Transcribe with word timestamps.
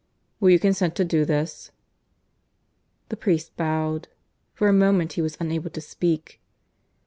Will 0.39 0.49
you 0.49 0.57
consent 0.57 0.95
to 0.95 1.05
do 1.05 1.25
this?" 1.25 1.69
The 3.09 3.15
priest 3.15 3.55
bowed. 3.55 4.07
For 4.55 4.65
the 4.65 4.73
moment 4.73 5.13
he 5.13 5.21
was 5.21 5.37
unable 5.39 5.69
to 5.69 5.79
speak. 5.79 6.41